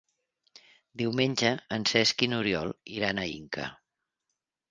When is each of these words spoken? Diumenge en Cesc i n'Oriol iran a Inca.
Diumenge 1.01 1.51
en 1.77 1.85
Cesc 1.91 2.25
i 2.27 2.31
n'Oriol 2.33 2.73
iran 2.97 3.21
a 3.21 3.29
Inca. 3.35 3.67